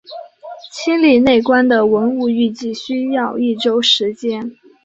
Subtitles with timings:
[0.73, 4.57] 清理内棺的文物预计需要一周时间。